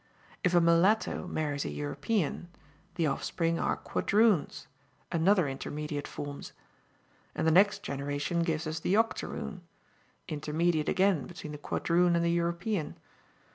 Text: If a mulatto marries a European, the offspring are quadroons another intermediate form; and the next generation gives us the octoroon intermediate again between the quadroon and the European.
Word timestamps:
If 0.43 0.55
a 0.55 0.61
mulatto 0.61 1.27
marries 1.27 1.63
a 1.63 1.69
European, 1.69 2.47
the 2.95 3.05
offspring 3.05 3.59
are 3.59 3.77
quadroons 3.77 4.65
another 5.11 5.47
intermediate 5.47 6.07
form; 6.07 6.41
and 7.35 7.45
the 7.45 7.51
next 7.51 7.83
generation 7.83 8.39
gives 8.41 8.65
us 8.65 8.79
the 8.79 8.97
octoroon 8.97 9.61
intermediate 10.27 10.89
again 10.89 11.27
between 11.27 11.51
the 11.51 11.59
quadroon 11.59 12.15
and 12.15 12.25
the 12.25 12.31
European. 12.31 12.97